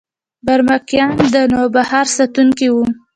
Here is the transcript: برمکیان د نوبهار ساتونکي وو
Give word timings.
برمکیان 0.45 1.15
د 1.33 1.35
نوبهار 1.53 2.07
ساتونکي 2.15 2.67
وو 2.73 2.85